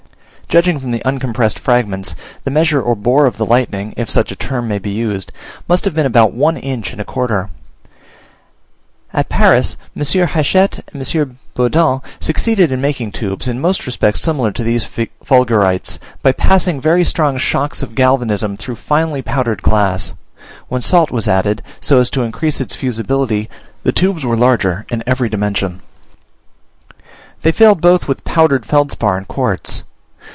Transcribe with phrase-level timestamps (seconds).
[0.49, 2.13] Judging from the uncompressed fragments,
[2.43, 5.31] the measure or bore of the lightning (if such a term may be used)
[5.65, 7.49] must have been about one inch and a quarter.
[9.13, 10.03] At Paris, M.
[10.03, 11.37] Hachette and M.
[11.55, 14.83] Beudant succeeded in making tubes, in most respects similar to these
[15.23, 20.15] fulgurites, by passing very strong shocks of galvanism through finely powdered glass:
[20.67, 23.49] when salt was added, so as to increase its fusibility,
[23.83, 25.79] the tubes were larger in every dimension.
[27.41, 29.83] They failed both with powdered felspar and quartz.